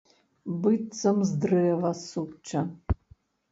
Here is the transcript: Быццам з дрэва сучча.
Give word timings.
Быццам 0.63 1.17
з 1.33 1.37
дрэва 1.45 1.93
сучча. 2.01 2.67